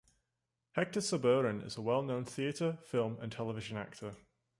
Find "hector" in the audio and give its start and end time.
0.71-0.99